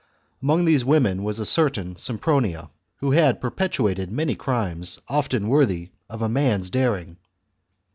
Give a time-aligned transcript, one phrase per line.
[0.41, 5.91] Among these women was a certain Sempronia, who chap, had perpetrated many crimes, often worthy
[6.09, 7.17] of a man's daring.